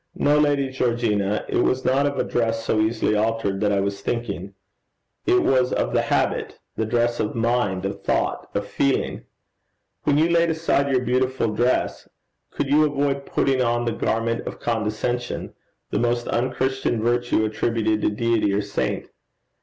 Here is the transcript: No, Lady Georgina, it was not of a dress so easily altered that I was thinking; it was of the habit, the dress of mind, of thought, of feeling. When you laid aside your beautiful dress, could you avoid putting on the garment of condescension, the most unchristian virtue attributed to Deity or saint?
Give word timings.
No, 0.15 0.39
Lady 0.39 0.71
Georgina, 0.71 1.45
it 1.47 1.57
was 1.57 1.85
not 1.85 2.07
of 2.07 2.17
a 2.17 2.23
dress 2.23 2.65
so 2.65 2.79
easily 2.79 3.15
altered 3.15 3.61
that 3.61 3.71
I 3.71 3.81
was 3.81 4.01
thinking; 4.01 4.55
it 5.27 5.43
was 5.43 5.71
of 5.71 5.93
the 5.93 6.01
habit, 6.01 6.57
the 6.75 6.87
dress 6.87 7.19
of 7.19 7.35
mind, 7.35 7.85
of 7.85 8.03
thought, 8.03 8.49
of 8.55 8.65
feeling. 8.65 9.25
When 10.01 10.17
you 10.17 10.27
laid 10.27 10.49
aside 10.49 10.89
your 10.89 11.01
beautiful 11.05 11.49
dress, 11.53 12.09
could 12.49 12.65
you 12.67 12.83
avoid 12.83 13.27
putting 13.27 13.61
on 13.61 13.85
the 13.85 13.91
garment 13.91 14.47
of 14.47 14.59
condescension, 14.59 15.53
the 15.91 15.99
most 15.99 16.27
unchristian 16.29 17.03
virtue 17.03 17.45
attributed 17.45 18.01
to 18.01 18.09
Deity 18.09 18.51
or 18.53 18.61
saint? 18.63 19.05